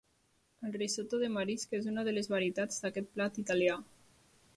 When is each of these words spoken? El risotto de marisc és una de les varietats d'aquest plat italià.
El 0.67 0.71
risotto 0.77 1.19
de 1.23 1.29
marisc 1.33 1.75
és 1.79 1.89
una 1.91 2.05
de 2.07 2.15
les 2.19 2.29
varietats 2.35 2.81
d'aquest 2.87 3.11
plat 3.19 3.39
italià. 3.43 3.77